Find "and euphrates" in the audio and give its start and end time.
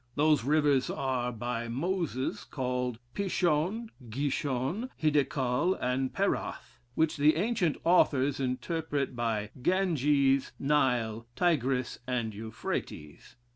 12.07-13.35